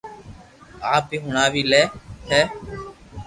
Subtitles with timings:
[0.93, 1.83] آپ ھي ھڻاو وي لي
[2.31, 2.41] ھي